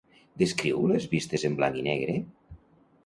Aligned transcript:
Descriu 0.43 0.79
les 0.91 1.05
vistes 1.11 1.45
en 1.51 1.59
blanc 1.61 1.79
i 1.83 1.85
negre? 1.91 2.17